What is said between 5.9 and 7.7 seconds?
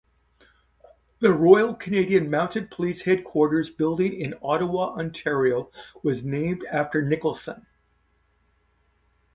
was named after Nicholson.